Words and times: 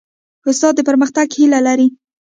استاد 0.49 0.73
د 0.75 0.79
پرمختګ 0.89 1.27
هیله 1.37 1.59
لري. 1.67 1.87